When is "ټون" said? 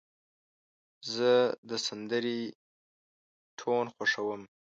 3.59-3.85